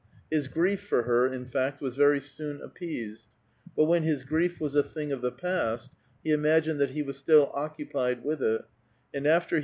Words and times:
His 0.31 0.47
grief 0.47 0.81
for 0.81 1.03
her, 1.03 1.27
in 1.27 1.45
fact, 1.45 1.79
was 1.79 1.95
very 1.95 2.17
f^n 2.19 2.59
appeased; 2.59 3.27
but 3.75 3.83
when 3.83 4.01
his 4.01 4.23
grief 4.23 4.59
was 4.59 4.73
a 4.73 4.81
thing 4.81 5.11
of 5.11 5.21
the 5.21 5.31
past, 5.31 5.91
"^ 6.25 6.33
imagined 6.33 6.79
that 6.79 6.89
he 6.89 7.03
was 7.03 7.17
still 7.17 7.51
occupied 7.53 8.23
with 8.23 8.41
it; 8.41 8.65
and 9.13 9.27
after 9.27 9.57
he 9.57 9.59
®? 9.59 9.59